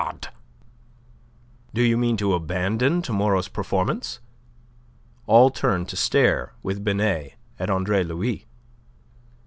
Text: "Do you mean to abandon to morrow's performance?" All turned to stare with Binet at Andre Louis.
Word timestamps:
"Do 1.75 1.83
you 1.83 1.95
mean 1.95 2.17
to 2.17 2.33
abandon 2.33 3.03
to 3.03 3.13
morrow's 3.13 3.47
performance?" 3.47 4.19
All 5.27 5.51
turned 5.51 5.89
to 5.89 5.95
stare 5.95 6.53
with 6.63 6.83
Binet 6.83 7.35
at 7.59 7.69
Andre 7.69 8.03
Louis. 8.03 8.47